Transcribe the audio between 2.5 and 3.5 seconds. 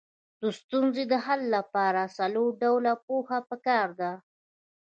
ډوله پوهه